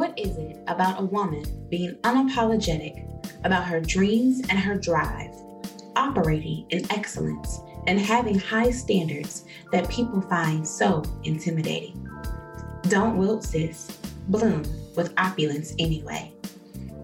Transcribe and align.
What 0.00 0.18
is 0.18 0.36
it 0.38 0.56
about 0.66 1.00
a 1.00 1.04
woman 1.04 1.44
being 1.68 1.94
unapologetic 2.04 3.06
about 3.44 3.64
her 3.64 3.80
dreams 3.80 4.40
and 4.48 4.58
her 4.58 4.76
drive, 4.76 5.30
operating 5.94 6.64
in 6.70 6.90
excellence 6.90 7.60
and 7.86 8.00
having 8.00 8.38
high 8.38 8.70
standards 8.70 9.44
that 9.72 9.90
people 9.90 10.22
find 10.22 10.66
so 10.66 11.02
intimidating? 11.24 12.08
Don't 12.88 13.18
wilt, 13.18 13.44
sis. 13.44 13.98
Bloom 14.28 14.62
with 14.96 15.12
opulence 15.18 15.74
anyway. 15.78 16.32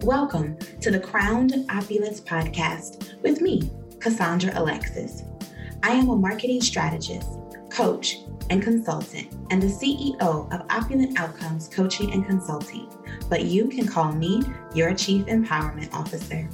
Welcome 0.01 0.57
to 0.81 0.89
the 0.89 0.99
Crowned 0.99 1.53
Opulence 1.69 2.21
Podcast 2.21 3.21
with 3.21 3.41
me, 3.41 3.69
Cassandra 3.99 4.51
Alexis. 4.55 5.23
I 5.83 5.91
am 5.91 6.09
a 6.09 6.15
marketing 6.15 6.61
strategist, 6.61 7.29
coach, 7.77 8.17
and 8.49 8.63
consultant, 8.63 9.31
and 9.51 9.61
the 9.61 9.67
CEO 9.67 10.19
of 10.19 10.65
Opulent 10.71 11.19
Outcomes 11.19 11.67
Coaching 11.67 12.11
and 12.11 12.25
Consulting, 12.25 12.89
but 13.29 13.45
you 13.45 13.67
can 13.67 13.87
call 13.87 14.11
me 14.13 14.41
your 14.73 14.95
Chief 14.95 15.27
Empowerment 15.27 15.93
Officer. 15.93 16.49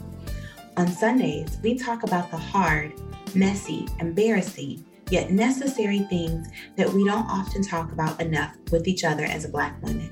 On 0.75 0.85
Sundays, 0.85 1.59
we 1.63 1.77
talk 1.77 2.03
about 2.03 2.29
the 2.29 2.35
hard, 2.35 2.91
messy, 3.33 3.87
embarrassing, 4.01 4.83
yet 5.11 5.31
necessary 5.31 5.99
things 6.09 6.49
that 6.75 6.89
we 6.89 7.05
don't 7.05 7.29
often 7.29 7.63
talk 7.63 7.93
about 7.93 8.19
enough 8.19 8.57
with 8.69 8.85
each 8.85 9.05
other 9.05 9.23
as 9.23 9.47
Black 9.47 9.81
women. 9.81 10.11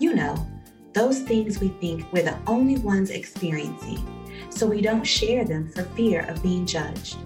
You 0.00 0.14
know, 0.14 0.36
those 0.92 1.20
things 1.20 1.60
we 1.60 1.68
think 1.80 2.12
we're 2.12 2.24
the 2.24 2.36
only 2.46 2.76
ones 2.76 3.08
experiencing, 3.08 4.06
so 4.50 4.66
we 4.66 4.82
don't 4.82 5.04
share 5.04 5.46
them 5.46 5.72
for 5.72 5.84
fear 5.96 6.26
of 6.28 6.42
being 6.42 6.66
judged. 6.66 7.16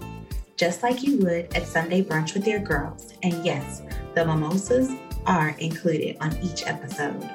Just 0.57 0.81
like 0.81 1.03
you 1.03 1.19
would 1.19 1.55
at 1.55 1.67
Sunday 1.67 2.03
brunch 2.03 2.33
with 2.33 2.47
your 2.47 2.59
girls. 2.59 3.13
And 3.21 3.45
yes, 3.45 3.83
the 4.15 4.25
mimosas 4.25 4.91
are 5.27 5.49
included 5.59 6.17
on 6.19 6.35
each 6.37 6.65
episode. 6.65 7.29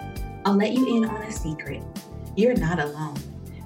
I'll 0.45 0.57
let 0.57 0.73
you 0.73 0.97
in 0.97 1.05
on 1.05 1.23
a 1.23 1.31
secret. 1.31 1.85
You're 2.35 2.57
not 2.57 2.81
alone. 2.81 3.17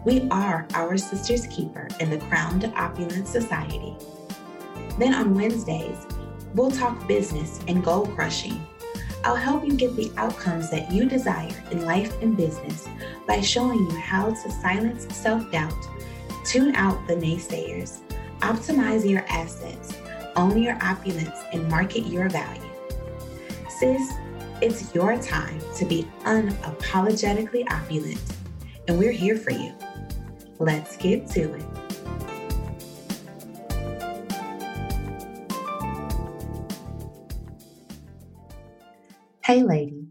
We 0.04 0.28
are 0.30 0.66
our 0.74 0.98
sister's 0.98 1.46
keeper 1.46 1.88
in 2.00 2.10
the 2.10 2.18
Crowned 2.18 2.66
Opulence 2.76 3.30
Society. 3.30 3.96
Then 4.98 5.14
on 5.14 5.34
Wednesdays, 5.34 6.06
we'll 6.54 6.70
talk 6.70 7.08
business 7.08 7.58
and 7.66 7.82
goal 7.82 8.06
crushing. 8.08 8.60
I'll 9.24 9.36
help 9.36 9.64
you 9.64 9.72
get 9.72 9.96
the 9.96 10.12
outcomes 10.18 10.70
that 10.70 10.92
you 10.92 11.06
desire 11.06 11.64
in 11.70 11.86
life 11.86 12.20
and 12.20 12.36
business 12.36 12.86
by 13.26 13.40
showing 13.40 13.78
you 13.78 13.96
how 14.00 14.34
to 14.34 14.50
silence 14.50 15.06
self 15.16 15.50
doubt, 15.50 15.74
tune 16.44 16.76
out 16.76 17.08
the 17.08 17.14
naysayers, 17.14 18.00
optimize 18.46 19.08
your 19.08 19.24
assets, 19.28 19.92
own 20.36 20.62
your 20.62 20.78
opulence, 20.80 21.36
and 21.52 21.68
market 21.68 22.06
your 22.06 22.28
value. 22.28 22.62
Sis, 23.68 24.12
it's 24.62 24.94
your 24.94 25.20
time 25.20 25.60
to 25.74 25.84
be 25.84 26.06
unapologetically 26.22 27.68
opulent, 27.72 28.22
and 28.86 28.96
we're 29.00 29.10
here 29.10 29.36
for 29.36 29.50
you. 29.50 29.74
Let's 30.60 30.96
get 30.96 31.26
to 31.30 31.54
it. 31.54 31.64
Hey, 39.44 39.64
lady. 39.64 40.06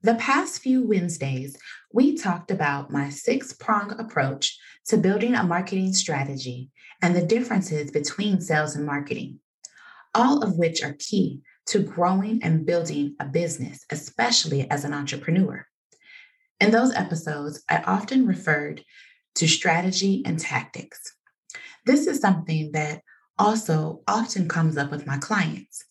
The 0.00 0.14
past 0.14 0.60
few 0.60 0.86
Wednesdays, 0.86 1.56
we 1.92 2.16
talked 2.16 2.50
about 2.50 2.90
my 2.90 3.10
six 3.10 3.52
prong 3.52 3.98
approach 3.98 4.58
to 4.86 4.96
building 4.96 5.34
a 5.34 5.42
marketing 5.42 5.92
strategy 5.92 6.70
and 7.02 7.14
the 7.14 7.24
differences 7.24 7.90
between 7.90 8.40
sales 8.40 8.76
and 8.76 8.86
marketing, 8.86 9.40
all 10.14 10.42
of 10.42 10.56
which 10.56 10.82
are 10.82 10.96
key 10.98 11.40
to 11.66 11.78
growing 11.80 12.42
and 12.42 12.66
building 12.66 13.16
a 13.20 13.24
business, 13.24 13.84
especially 13.90 14.68
as 14.70 14.84
an 14.84 14.92
entrepreneur. 14.92 15.66
In 16.60 16.70
those 16.70 16.94
episodes, 16.94 17.62
I 17.68 17.78
often 17.78 18.26
referred 18.26 18.82
to 19.36 19.48
strategy 19.48 20.22
and 20.24 20.38
tactics. 20.38 21.00
This 21.86 22.06
is 22.06 22.20
something 22.20 22.72
that 22.72 23.02
also 23.38 24.02
often 24.06 24.48
comes 24.48 24.76
up 24.76 24.90
with 24.90 25.06
my 25.06 25.18
clients. 25.18 25.84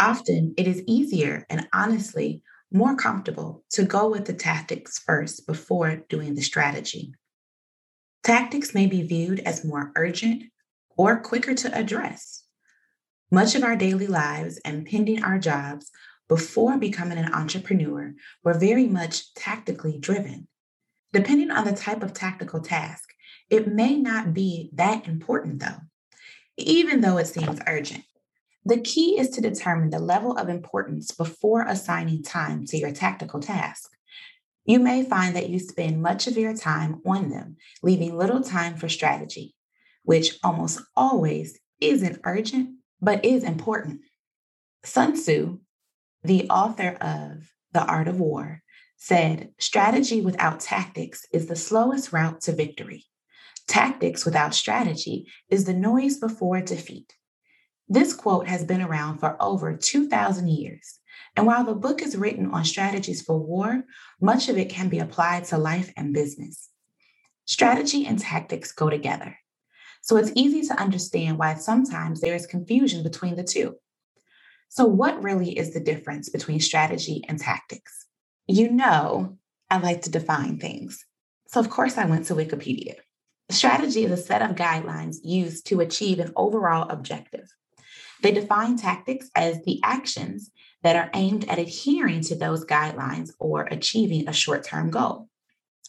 Often 0.00 0.54
it 0.56 0.66
is 0.66 0.82
easier 0.86 1.44
and 1.50 1.66
honestly 1.72 2.42
more 2.72 2.96
comfortable 2.96 3.64
to 3.70 3.84
go 3.84 4.08
with 4.08 4.26
the 4.26 4.32
tactics 4.32 4.98
first 4.98 5.46
before 5.46 6.02
doing 6.08 6.34
the 6.34 6.42
strategy. 6.42 7.12
Tactics 8.24 8.72
may 8.72 8.86
be 8.86 9.02
viewed 9.02 9.40
as 9.40 9.66
more 9.66 9.92
urgent 9.96 10.44
or 10.96 11.20
quicker 11.20 11.52
to 11.52 11.76
address. 11.76 12.44
Much 13.30 13.54
of 13.54 13.62
our 13.62 13.76
daily 13.76 14.06
lives 14.06 14.58
and 14.64 14.86
pending 14.86 15.22
our 15.22 15.38
jobs 15.38 15.90
before 16.26 16.78
becoming 16.78 17.18
an 17.18 17.30
entrepreneur 17.34 18.14
were 18.42 18.54
very 18.54 18.86
much 18.86 19.34
tactically 19.34 19.98
driven. 19.98 20.48
Depending 21.12 21.50
on 21.50 21.66
the 21.66 21.72
type 21.72 22.02
of 22.02 22.14
tactical 22.14 22.60
task, 22.60 23.10
it 23.50 23.68
may 23.68 23.96
not 23.96 24.32
be 24.32 24.70
that 24.72 25.06
important 25.06 25.60
though, 25.60 25.82
even 26.56 27.02
though 27.02 27.18
it 27.18 27.26
seems 27.26 27.60
urgent. 27.66 28.04
The 28.64 28.80
key 28.80 29.18
is 29.18 29.28
to 29.30 29.42
determine 29.42 29.90
the 29.90 29.98
level 29.98 30.34
of 30.38 30.48
importance 30.48 31.10
before 31.10 31.66
assigning 31.66 32.22
time 32.22 32.64
to 32.68 32.78
your 32.78 32.92
tactical 32.92 33.40
task. 33.40 33.90
You 34.64 34.78
may 34.78 35.02
find 35.02 35.36
that 35.36 35.50
you 35.50 35.58
spend 35.58 36.00
much 36.00 36.26
of 36.26 36.38
your 36.38 36.56
time 36.56 37.02
on 37.06 37.28
them, 37.28 37.56
leaving 37.82 38.16
little 38.16 38.42
time 38.42 38.76
for 38.76 38.88
strategy, 38.88 39.54
which 40.04 40.38
almost 40.42 40.80
always 40.96 41.58
isn't 41.80 42.20
urgent 42.24 42.76
but 43.00 43.24
is 43.24 43.44
important. 43.44 44.00
Sun 44.84 45.14
Tzu, 45.14 45.60
the 46.22 46.48
author 46.48 46.96
of 47.00 47.50
The 47.72 47.84
Art 47.84 48.08
of 48.08 48.20
War, 48.20 48.62
said 48.96 49.50
strategy 49.58 50.22
without 50.22 50.60
tactics 50.60 51.26
is 51.30 51.46
the 51.46 51.56
slowest 51.56 52.12
route 52.12 52.40
to 52.42 52.52
victory. 52.52 53.04
Tactics 53.68 54.24
without 54.24 54.54
strategy 54.54 55.26
is 55.50 55.64
the 55.64 55.74
noise 55.74 56.18
before 56.18 56.60
defeat. 56.60 57.14
This 57.88 58.14
quote 58.14 58.46
has 58.46 58.64
been 58.64 58.80
around 58.80 59.18
for 59.18 59.36
over 59.40 59.76
2,000 59.76 60.48
years. 60.48 61.00
And 61.36 61.46
while 61.46 61.64
the 61.64 61.74
book 61.74 62.00
is 62.00 62.16
written 62.16 62.50
on 62.52 62.64
strategies 62.64 63.22
for 63.22 63.38
war, 63.38 63.84
much 64.20 64.48
of 64.48 64.56
it 64.56 64.68
can 64.68 64.88
be 64.88 65.00
applied 65.00 65.44
to 65.46 65.58
life 65.58 65.92
and 65.96 66.14
business. 66.14 66.70
Strategy 67.44 68.06
and 68.06 68.18
tactics 68.18 68.72
go 68.72 68.88
together. 68.88 69.36
So 70.02 70.16
it's 70.16 70.32
easy 70.34 70.62
to 70.68 70.80
understand 70.80 71.38
why 71.38 71.54
sometimes 71.54 72.20
there 72.20 72.34
is 72.34 72.46
confusion 72.46 73.02
between 73.02 73.36
the 73.36 73.42
two. 73.42 73.76
So, 74.68 74.86
what 74.86 75.22
really 75.22 75.56
is 75.56 75.72
the 75.72 75.80
difference 75.80 76.28
between 76.28 76.58
strategy 76.60 77.22
and 77.28 77.38
tactics? 77.38 78.06
You 78.46 78.70
know, 78.70 79.38
I 79.70 79.78
like 79.78 80.02
to 80.02 80.10
define 80.10 80.58
things. 80.58 81.04
So, 81.46 81.60
of 81.60 81.70
course, 81.70 81.96
I 81.96 82.06
went 82.06 82.26
to 82.26 82.34
Wikipedia. 82.34 82.96
Strategy 83.50 84.04
is 84.04 84.10
a 84.10 84.16
set 84.16 84.42
of 84.42 84.56
guidelines 84.56 85.18
used 85.22 85.66
to 85.68 85.80
achieve 85.80 86.18
an 86.18 86.32
overall 86.34 86.88
objective. 86.88 87.48
They 88.24 88.32
define 88.32 88.78
tactics 88.78 89.28
as 89.34 89.62
the 89.64 89.80
actions 89.84 90.50
that 90.82 90.96
are 90.96 91.10
aimed 91.12 91.46
at 91.46 91.58
adhering 91.58 92.22
to 92.22 92.34
those 92.34 92.64
guidelines 92.64 93.32
or 93.38 93.64
achieving 93.64 94.26
a 94.26 94.32
short 94.32 94.64
term 94.64 94.90
goal. 94.90 95.28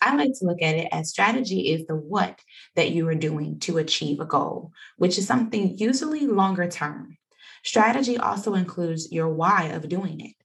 I 0.02 0.18
like 0.18 0.32
to 0.40 0.46
look 0.46 0.62
at 0.62 0.76
it 0.76 0.90
as 0.92 1.10
strategy 1.10 1.72
is 1.72 1.88
the 1.88 1.96
what 1.96 2.42
that 2.76 2.92
you 2.92 3.08
are 3.08 3.16
doing 3.16 3.60
to 3.60 3.78
achieve 3.78 4.20
a 4.20 4.26
goal, 4.26 4.74
which 4.98 5.18
is 5.18 5.26
something 5.26 5.78
usually 5.78 6.28
longer 6.28 6.68
term. 6.68 7.16
Strategy 7.64 8.18
also 8.18 8.54
includes 8.54 9.14
your 9.14 9.30
why 9.30 9.68
of 9.68 9.88
doing 9.88 10.20
it. 10.20 10.36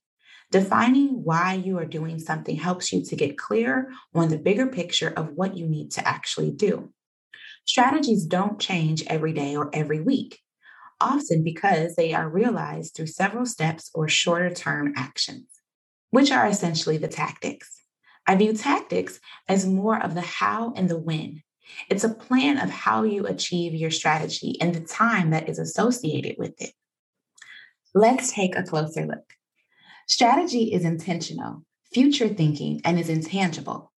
Defining 0.53 1.25
why 1.25 1.55
you 1.55 1.77
are 1.79 1.87
doing 1.87 2.21
something 2.21 2.55
helps 2.55 2.93
you 2.93 3.05
to 3.07 3.17
get 3.17 3.37
clear 3.37 3.91
on 4.15 4.29
the 4.29 4.39
bigger 4.39 4.69
picture 4.69 5.13
of 5.17 5.33
what 5.33 5.57
you 5.57 5.67
need 5.67 5.91
to 5.91 6.07
actually 6.07 6.53
do. 6.53 6.93
Strategies 7.65 8.27
don't 8.27 8.61
change 8.61 9.03
every 9.09 9.33
day 9.33 9.57
or 9.57 9.71
every 9.73 10.01
week, 10.01 10.39
often 11.01 11.43
because 11.43 11.97
they 11.97 12.13
are 12.13 12.29
realized 12.29 12.95
through 12.95 13.07
several 13.07 13.47
steps 13.47 13.91
or 13.95 14.09
shorter 14.09 14.51
term 14.51 14.93
actions, 14.97 15.47
which 16.11 16.31
are 16.31 16.47
essentially 16.47 16.99
the 16.99 17.09
tactics. 17.09 17.81
I 18.27 18.37
view 18.37 18.53
tactics 18.53 19.19
as 19.49 19.67
more 19.67 20.01
of 20.01 20.15
the 20.15 20.21
how 20.21 20.73
and 20.77 20.89
the 20.89 20.99
when. 20.99 21.43
It's 21.89 22.05
a 22.05 22.15
plan 22.15 22.59
of 22.59 22.71
how 22.71 23.05
you 23.05 23.27
achieve 23.27 23.75
your 23.75 23.91
strategy 23.91 24.57
and 24.61 24.75
the 24.75 24.81
time 24.81 25.31
that 25.31 25.49
is 25.49 25.59
associated 25.59 26.37
with 26.39 26.61
it. 26.61 26.73
Let's 27.95 28.33
take 28.33 28.57
a 28.57 28.63
closer 28.63 29.07
look. 29.07 29.35
Strategy 30.07 30.73
is 30.73 30.85
intentional, 30.85 31.65
future 31.93 32.29
thinking, 32.29 32.81
and 32.85 32.99
is 32.99 33.09
intangible. 33.09 33.90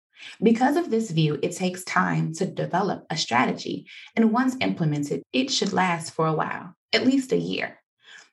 Because 0.42 0.78
of 0.78 0.90
this 0.90 1.12
view, 1.12 1.40
it 1.42 1.56
takes 1.56 1.84
time 1.84 2.34
to 2.36 2.46
develop 2.46 3.06
a 3.10 3.18
strategy, 3.18 3.88
and 4.16 4.32
once 4.32 4.56
implemented, 4.62 5.24
it 5.34 5.52
should 5.52 5.74
last 5.74 6.14
for 6.14 6.28
a 6.28 6.34
while, 6.34 6.76
at 6.94 7.06
least 7.06 7.32
a 7.32 7.38
year. 7.38 7.80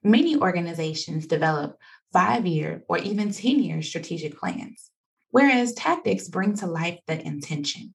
Many 0.03 0.37
organizations 0.37 1.27
develop 1.27 1.77
five 2.13 2.47
year 2.47 2.85
or 2.89 2.99
even 2.99 3.33
10 3.33 3.63
year 3.63 3.83
strategic 3.83 4.39
plans 4.39 4.91
whereas 5.31 5.73
tactics 5.75 6.29
bring 6.29 6.55
to 6.57 6.67
life 6.67 6.99
the 7.07 7.25
intention. 7.27 7.95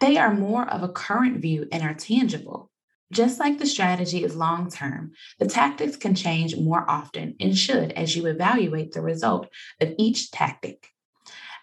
They 0.00 0.16
are 0.16 0.34
more 0.34 0.68
of 0.68 0.82
a 0.82 0.88
current 0.88 1.40
view 1.40 1.68
and 1.70 1.82
are 1.82 1.94
tangible. 1.94 2.70
Just 3.12 3.38
like 3.38 3.58
the 3.58 3.66
strategy 3.66 4.24
is 4.24 4.34
long 4.34 4.70
term, 4.70 5.12
the 5.38 5.46
tactics 5.46 5.96
can 5.96 6.14
change 6.14 6.56
more 6.56 6.88
often 6.88 7.36
and 7.38 7.56
should 7.56 7.92
as 7.92 8.16
you 8.16 8.26
evaluate 8.26 8.92
the 8.92 9.02
result 9.02 9.48
of 9.80 9.94
each 9.98 10.30
tactic. 10.30 10.88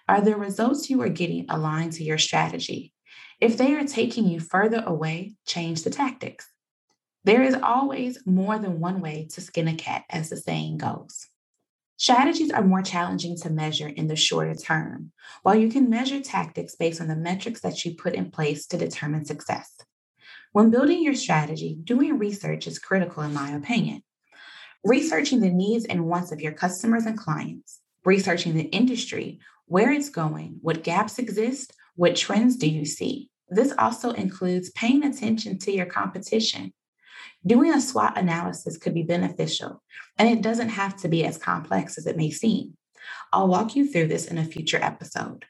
Are 0.09 0.21
the 0.21 0.35
results 0.35 0.89
you 0.89 1.03
are 1.03 1.09
getting 1.09 1.45
aligned 1.49 1.93
to 1.93 2.03
your 2.03 2.17
strategy? 2.17 2.93
If 3.39 3.57
they 3.59 3.75
are 3.75 3.85
taking 3.85 4.27
you 4.27 4.39
further 4.39 4.83
away, 4.83 5.35
change 5.45 5.83
the 5.83 5.91
tactics. 5.91 6.47
There 7.25 7.43
is 7.43 7.53
always 7.53 8.17
more 8.25 8.57
than 8.57 8.79
one 8.79 9.01
way 9.01 9.27
to 9.33 9.39
skin 9.39 9.67
a 9.67 9.75
cat, 9.75 10.05
as 10.09 10.31
the 10.31 10.37
saying 10.37 10.79
goes. 10.79 11.27
Strategies 11.97 12.49
are 12.49 12.63
more 12.63 12.81
challenging 12.81 13.37
to 13.37 13.51
measure 13.51 13.87
in 13.87 14.07
the 14.07 14.15
shorter 14.15 14.55
term, 14.55 15.11
while 15.43 15.53
you 15.53 15.69
can 15.69 15.91
measure 15.91 16.21
tactics 16.21 16.75
based 16.75 16.99
on 16.99 17.07
the 17.07 17.15
metrics 17.15 17.61
that 17.61 17.85
you 17.85 17.93
put 17.93 18.15
in 18.15 18.31
place 18.31 18.65
to 18.65 18.79
determine 18.79 19.25
success. 19.25 19.77
When 20.53 20.71
building 20.71 21.03
your 21.03 21.13
strategy, 21.13 21.77
doing 21.83 22.17
research 22.17 22.65
is 22.65 22.79
critical, 22.79 23.21
in 23.21 23.35
my 23.35 23.51
opinion. 23.51 24.01
Researching 24.83 25.41
the 25.41 25.51
needs 25.51 25.85
and 25.85 26.07
wants 26.07 26.31
of 26.31 26.41
your 26.41 26.53
customers 26.53 27.05
and 27.05 27.15
clients, 27.15 27.79
researching 28.03 28.55
the 28.55 28.63
industry, 28.63 29.39
where 29.69 29.91
it's 29.91 30.09
going, 30.09 30.57
what 30.61 30.83
gaps 30.83 31.19
exist, 31.19 31.73
what 31.95 32.15
trends 32.15 32.55
do 32.55 32.67
you 32.67 32.85
see. 32.85 33.29
This 33.49 33.71
also 33.77 34.11
includes 34.11 34.71
paying 34.71 35.03
attention 35.03 35.59
to 35.59 35.71
your 35.71 35.85
competition. 35.85 36.73
Doing 37.45 37.71
a 37.71 37.79
SWOT 37.79 38.17
analysis 38.17 38.77
could 38.77 38.95
be 38.95 39.03
beneficial, 39.03 39.83
and 40.17 40.27
it 40.27 40.41
doesn't 40.41 40.69
have 40.69 40.97
to 40.97 41.07
be 41.07 41.23
as 41.23 41.37
complex 41.37 41.99
as 41.99 42.07
it 42.07 42.17
may 42.17 42.31
seem. 42.31 42.77
I'll 43.31 43.47
walk 43.47 43.75
you 43.75 43.87
through 43.87 44.07
this 44.07 44.25
in 44.25 44.39
a 44.39 44.43
future 44.43 44.79
episode. 44.81 45.45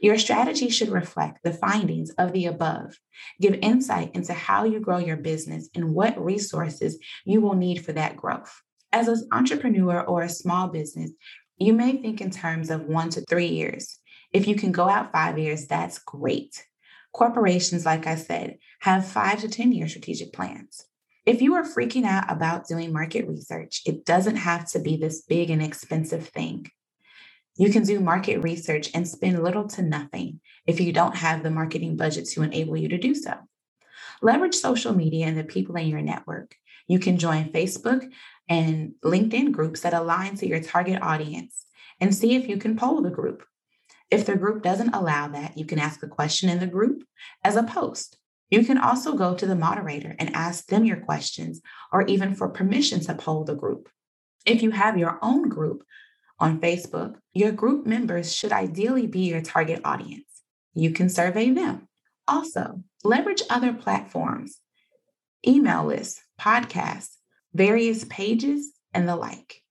Your 0.00 0.18
strategy 0.18 0.68
should 0.68 0.88
reflect 0.88 1.44
the 1.44 1.52
findings 1.52 2.10
of 2.10 2.32
the 2.32 2.46
above, 2.46 2.98
give 3.40 3.54
insight 3.62 4.16
into 4.16 4.34
how 4.34 4.64
you 4.64 4.80
grow 4.80 4.98
your 4.98 5.16
business 5.16 5.68
and 5.76 5.94
what 5.94 6.22
resources 6.22 6.98
you 7.24 7.40
will 7.40 7.54
need 7.54 7.84
for 7.84 7.92
that 7.92 8.16
growth. 8.16 8.60
As 8.92 9.06
an 9.08 9.28
entrepreneur 9.32 10.02
or 10.02 10.22
a 10.22 10.28
small 10.28 10.68
business, 10.68 11.12
you 11.58 11.72
may 11.72 11.96
think 11.96 12.20
in 12.20 12.30
terms 12.30 12.70
of 12.70 12.82
one 12.82 13.10
to 13.10 13.20
three 13.22 13.46
years. 13.46 13.98
If 14.32 14.48
you 14.48 14.56
can 14.56 14.72
go 14.72 14.88
out 14.88 15.12
five 15.12 15.38
years, 15.38 15.66
that's 15.66 15.98
great. 15.98 16.66
Corporations, 17.12 17.86
like 17.86 18.06
I 18.06 18.16
said, 18.16 18.58
have 18.80 19.06
five 19.06 19.40
to 19.40 19.48
10 19.48 19.72
year 19.72 19.88
strategic 19.88 20.32
plans. 20.32 20.84
If 21.24 21.40
you 21.40 21.54
are 21.54 21.62
freaking 21.62 22.04
out 22.04 22.30
about 22.30 22.66
doing 22.66 22.92
market 22.92 23.26
research, 23.26 23.82
it 23.86 24.04
doesn't 24.04 24.36
have 24.36 24.70
to 24.72 24.80
be 24.80 24.96
this 24.96 25.22
big 25.22 25.50
and 25.50 25.62
expensive 25.62 26.28
thing. 26.28 26.70
You 27.56 27.70
can 27.70 27.84
do 27.84 28.00
market 28.00 28.38
research 28.38 28.90
and 28.94 29.06
spend 29.06 29.42
little 29.42 29.68
to 29.68 29.82
nothing 29.82 30.40
if 30.66 30.80
you 30.80 30.92
don't 30.92 31.16
have 31.16 31.42
the 31.42 31.50
marketing 31.50 31.96
budget 31.96 32.26
to 32.30 32.42
enable 32.42 32.76
you 32.76 32.88
to 32.88 32.98
do 32.98 33.14
so. 33.14 33.34
Leverage 34.20 34.56
social 34.56 34.92
media 34.92 35.26
and 35.26 35.38
the 35.38 35.44
people 35.44 35.76
in 35.76 35.86
your 35.86 36.02
network. 36.02 36.56
You 36.88 36.98
can 36.98 37.16
join 37.16 37.52
Facebook 37.52 38.10
and 38.48 38.94
LinkedIn 39.04 39.52
groups 39.52 39.80
that 39.80 39.94
align 39.94 40.36
to 40.36 40.46
your 40.46 40.60
target 40.60 41.02
audience 41.02 41.66
and 42.00 42.14
see 42.14 42.34
if 42.34 42.48
you 42.48 42.56
can 42.56 42.76
poll 42.76 43.00
the 43.00 43.10
group. 43.10 43.44
If 44.10 44.26
the 44.26 44.36
group 44.36 44.62
doesn't 44.62 44.94
allow 44.94 45.28
that, 45.28 45.56
you 45.56 45.64
can 45.64 45.78
ask 45.78 46.02
a 46.02 46.08
question 46.08 46.48
in 46.48 46.60
the 46.60 46.66
group 46.66 47.04
as 47.42 47.56
a 47.56 47.62
post. 47.62 48.18
You 48.50 48.64
can 48.64 48.78
also 48.78 49.14
go 49.14 49.34
to 49.34 49.46
the 49.46 49.56
moderator 49.56 50.14
and 50.18 50.34
ask 50.34 50.66
them 50.66 50.84
your 50.84 50.98
questions 50.98 51.60
or 51.92 52.02
even 52.02 52.34
for 52.34 52.48
permission 52.48 53.00
to 53.00 53.14
poll 53.14 53.44
the 53.44 53.54
group. 53.54 53.88
If 54.44 54.62
you 54.62 54.70
have 54.72 54.98
your 54.98 55.18
own 55.22 55.48
group 55.48 55.82
on 56.38 56.60
Facebook, 56.60 57.16
your 57.32 57.52
group 57.52 57.86
members 57.86 58.34
should 58.34 58.52
ideally 58.52 59.06
be 59.06 59.20
your 59.20 59.40
target 59.40 59.80
audience. 59.84 60.42
You 60.74 60.90
can 60.90 61.08
survey 61.08 61.50
them. 61.50 61.88
Also, 62.28 62.82
leverage 63.02 63.42
other 63.48 63.72
platforms, 63.72 64.60
email 65.46 65.84
lists, 65.86 66.22
podcasts, 66.40 67.16
various 67.54 68.04
pages, 68.04 68.72
and 68.92 69.08
the 69.08 69.16
like. 69.16 69.62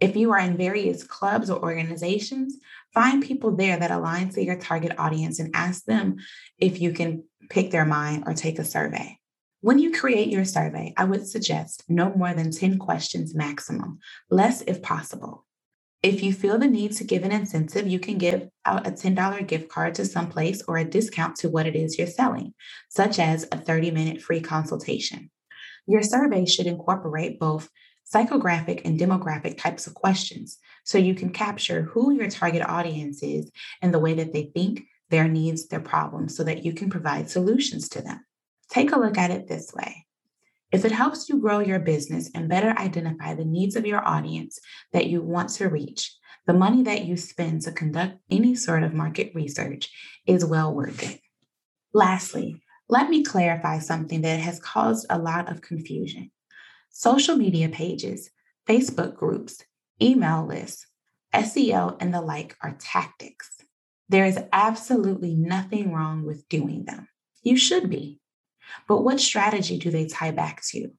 If 0.00 0.16
you 0.16 0.32
are 0.32 0.38
in 0.38 0.56
various 0.56 1.04
clubs 1.04 1.48
or 1.48 1.62
organizations, 1.62 2.56
find 2.92 3.22
people 3.22 3.54
there 3.54 3.78
that 3.78 3.90
align 3.90 4.30
to 4.30 4.42
your 4.42 4.56
target 4.56 4.98
audience 4.98 5.38
and 5.38 5.54
ask 5.54 5.84
them 5.84 6.16
if 6.58 6.80
you 6.80 6.92
can 6.92 7.24
pick 7.50 7.70
their 7.70 7.84
mind 7.84 8.24
or 8.26 8.34
take 8.34 8.58
a 8.58 8.64
survey. 8.64 9.18
When 9.60 9.78
you 9.78 9.92
create 9.92 10.28
your 10.28 10.44
survey, 10.44 10.92
I 10.96 11.04
would 11.04 11.28
suggest 11.28 11.84
no 11.88 12.12
more 12.14 12.34
than 12.34 12.50
10 12.50 12.78
questions 12.78 13.32
maximum, 13.32 14.00
less 14.28 14.62
if 14.62 14.82
possible. 14.82 15.46
If 16.02 16.20
you 16.24 16.32
feel 16.32 16.58
the 16.58 16.66
need 16.66 16.92
to 16.96 17.04
give 17.04 17.22
an 17.22 17.30
incentive, 17.30 17.86
you 17.86 18.00
can 18.00 18.18
give 18.18 18.48
out 18.64 18.88
a 18.88 18.90
$10 18.90 19.46
gift 19.46 19.68
card 19.68 19.94
to 19.94 20.04
some 20.04 20.28
place 20.28 20.62
or 20.66 20.78
a 20.78 20.84
discount 20.84 21.36
to 21.36 21.48
what 21.48 21.66
it 21.66 21.76
is 21.76 21.96
you're 21.96 22.08
selling, 22.08 22.54
such 22.88 23.20
as 23.20 23.46
a 23.52 23.56
30 23.56 23.92
minute 23.92 24.20
free 24.20 24.40
consultation. 24.40 25.30
Your 25.86 26.02
survey 26.02 26.46
should 26.46 26.66
incorporate 26.66 27.38
both 27.40 27.68
psychographic 28.12 28.82
and 28.84 28.98
demographic 28.98 29.58
types 29.58 29.86
of 29.86 29.94
questions 29.94 30.58
so 30.84 30.98
you 30.98 31.14
can 31.14 31.30
capture 31.30 31.82
who 31.82 32.12
your 32.12 32.28
target 32.28 32.62
audience 32.62 33.22
is 33.22 33.50
and 33.80 33.92
the 33.92 33.98
way 33.98 34.14
that 34.14 34.32
they 34.32 34.50
think, 34.54 34.84
their 35.10 35.28
needs, 35.28 35.68
their 35.68 35.80
problems, 35.80 36.36
so 36.36 36.44
that 36.44 36.64
you 36.64 36.72
can 36.72 36.90
provide 36.90 37.30
solutions 37.30 37.88
to 37.90 38.02
them. 38.02 38.24
Take 38.70 38.92
a 38.92 38.98
look 38.98 39.18
at 39.18 39.30
it 39.30 39.46
this 39.46 39.72
way. 39.74 40.06
If 40.72 40.86
it 40.86 40.92
helps 40.92 41.28
you 41.28 41.38
grow 41.38 41.58
your 41.58 41.78
business 41.78 42.30
and 42.34 42.48
better 42.48 42.74
identify 42.78 43.34
the 43.34 43.44
needs 43.44 43.76
of 43.76 43.86
your 43.86 44.06
audience 44.06 44.58
that 44.92 45.06
you 45.06 45.20
want 45.20 45.50
to 45.50 45.68
reach, 45.68 46.16
the 46.46 46.54
money 46.54 46.82
that 46.84 47.04
you 47.04 47.16
spend 47.16 47.62
to 47.62 47.72
conduct 47.72 48.16
any 48.30 48.54
sort 48.54 48.82
of 48.82 48.94
market 48.94 49.32
research 49.34 49.90
is 50.26 50.44
well 50.44 50.74
worth 50.74 51.02
it. 51.02 51.20
Lastly, 51.92 52.62
let 52.92 53.08
me 53.08 53.24
clarify 53.24 53.78
something 53.78 54.20
that 54.20 54.38
has 54.38 54.60
caused 54.60 55.06
a 55.08 55.18
lot 55.18 55.50
of 55.50 55.62
confusion. 55.62 56.30
Social 56.90 57.36
media 57.36 57.70
pages, 57.70 58.28
Facebook 58.68 59.16
groups, 59.16 59.64
email 60.02 60.44
lists, 60.46 60.86
SEO, 61.34 61.96
and 62.00 62.12
the 62.12 62.20
like 62.20 62.54
are 62.60 62.76
tactics. 62.78 63.48
There 64.10 64.26
is 64.26 64.38
absolutely 64.52 65.34
nothing 65.34 65.90
wrong 65.90 66.26
with 66.26 66.46
doing 66.50 66.84
them. 66.84 67.08
You 67.42 67.56
should 67.56 67.88
be. 67.88 68.20
But 68.86 69.00
what 69.00 69.20
strategy 69.20 69.78
do 69.78 69.90
they 69.90 70.04
tie 70.04 70.30
back 70.30 70.62
to? 70.72 70.90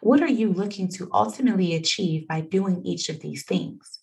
What 0.00 0.22
are 0.22 0.28
you 0.28 0.52
looking 0.52 0.88
to 0.94 1.08
ultimately 1.12 1.76
achieve 1.76 2.26
by 2.26 2.40
doing 2.40 2.84
each 2.84 3.08
of 3.08 3.20
these 3.20 3.44
things? 3.44 4.00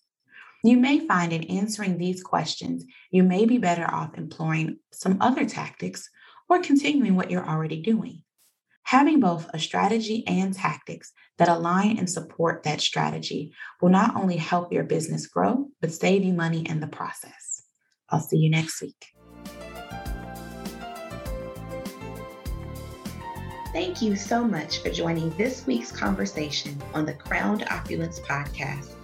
You 0.64 0.78
may 0.78 1.06
find 1.06 1.34
in 1.34 1.44
answering 1.44 1.98
these 1.98 2.22
questions, 2.22 2.86
you 3.10 3.22
may 3.22 3.44
be 3.44 3.58
better 3.58 3.84
off 3.84 4.16
employing 4.16 4.78
some 4.92 5.18
other 5.20 5.44
tactics 5.44 6.08
or 6.48 6.60
continuing 6.60 7.14
what 7.14 7.30
you're 7.30 7.48
already 7.48 7.82
doing. 7.82 8.22
Having 8.84 9.20
both 9.20 9.50
a 9.52 9.58
strategy 9.58 10.24
and 10.26 10.54
tactics 10.54 11.12
that 11.36 11.48
align 11.48 11.98
and 11.98 12.08
support 12.08 12.62
that 12.62 12.80
strategy 12.80 13.52
will 13.82 13.90
not 13.90 14.16
only 14.16 14.36
help 14.36 14.72
your 14.72 14.84
business 14.84 15.26
grow, 15.26 15.68
but 15.80 15.92
save 15.92 16.24
you 16.24 16.32
money 16.32 16.66
in 16.66 16.80
the 16.80 16.86
process. 16.86 17.64
I'll 18.08 18.20
see 18.20 18.38
you 18.38 18.50
next 18.50 18.80
week. 18.80 19.04
Thank 23.74 24.00
you 24.00 24.16
so 24.16 24.42
much 24.42 24.82
for 24.82 24.88
joining 24.88 25.28
this 25.36 25.66
week's 25.66 25.92
conversation 25.92 26.82
on 26.94 27.04
the 27.04 27.12
Crowned 27.12 27.64
Opulence 27.70 28.18
podcast. 28.20 28.94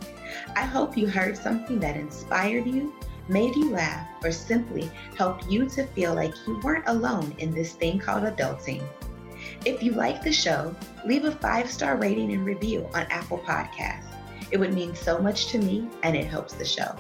I 0.57 0.63
hope 0.63 0.97
you 0.97 1.07
heard 1.07 1.37
something 1.37 1.79
that 1.81 1.97
inspired 1.97 2.67
you 2.67 2.95
made 3.29 3.55
you 3.57 3.71
laugh, 3.71 4.07
or 4.23 4.33
simply 4.33 4.91
helped 5.17 5.47
you 5.47 5.69
to 5.71 5.87
feel 5.89 6.15
like 6.15 6.35
you 6.47 6.61
weren't 6.63 6.89
alone 6.89 7.35
in 7.39 7.53
this 7.53 7.73
thing 7.73 7.99
called 7.99 8.25
adulting. 8.25 8.83
If 9.65 9.83
you 9.83 9.93
like 9.93 10.23
the 10.23 10.33
show, 10.33 10.75
leave 11.07 11.25
a 11.25 11.33
five 11.33 11.71
star 11.71 11.97
rating 11.97 12.33
and 12.33 12.45
review 12.45 12.89
on 12.95 13.07
Apple 13.11 13.39
Podcasts. 13.39 14.15
It 14.51 14.59
would 14.59 14.75
mean 14.75 14.95
so 14.95 15.19
much 15.19 15.47
to 15.49 15.59
me 15.59 15.89
and 16.03 16.17
it 16.17 16.27
helps 16.27 16.55
the 16.55 16.65
show. 16.65 16.95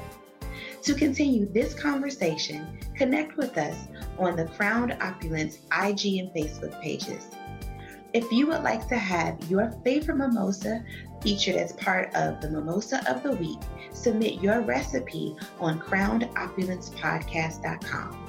To 0.82 0.94
continue 0.94 1.46
this 1.46 1.72
conversation, 1.72 2.78
connect 2.94 3.36
with 3.36 3.56
us 3.56 3.76
on 4.18 4.36
the 4.36 4.46
Crowned 4.46 4.96
Opulence 5.00 5.60
IG 5.72 6.18
and 6.18 6.30
Facebook 6.30 6.80
pages. 6.82 7.28
If 8.14 8.30
you 8.30 8.46
would 8.46 8.62
like 8.62 8.86
to 8.88 8.96
have 8.96 9.50
your 9.50 9.72
favorite 9.82 10.18
mimosa 10.18 10.84
featured 11.20 11.56
as 11.56 11.72
part 11.72 12.14
of 12.14 12.40
the 12.40 12.48
Mimosa 12.48 13.02
of 13.10 13.24
the 13.24 13.32
Week, 13.32 13.58
submit 13.92 14.40
your 14.40 14.60
recipe 14.60 15.34
on 15.58 15.80
crownedopulencepodcast.com. 15.80 18.28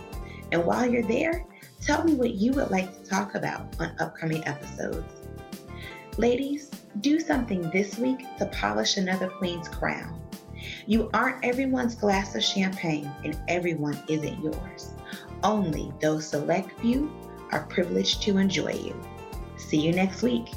And 0.51 0.65
while 0.65 0.89
you're 0.89 1.03
there, 1.03 1.45
tell 1.81 2.03
me 2.03 2.15
what 2.15 2.33
you 2.33 2.51
would 2.53 2.71
like 2.71 2.97
to 2.97 3.03
talk 3.07 3.35
about 3.35 3.79
on 3.79 3.95
upcoming 3.99 4.43
episodes. 4.47 5.13
Ladies, 6.17 6.71
do 7.01 7.19
something 7.19 7.69
this 7.69 7.99
week 7.99 8.25
to 8.39 8.47
polish 8.47 8.97
another 8.97 9.29
queen's 9.29 9.67
crown. 9.67 10.19
You 10.87 11.11
aren't 11.13 11.45
everyone's 11.45 11.93
glass 11.93 12.33
of 12.33 12.43
champagne, 12.43 13.11
and 13.23 13.39
everyone 13.47 14.01
isn't 14.09 14.41
yours. 14.41 14.93
Only 15.43 15.93
those 16.01 16.27
select 16.27 16.71
few 16.79 17.11
are 17.51 17.67
privileged 17.67 18.23
to 18.23 18.39
enjoy 18.39 18.71
you. 18.71 18.99
See 19.67 19.77
you 19.77 19.93
next 19.93 20.21
week. 20.21 20.51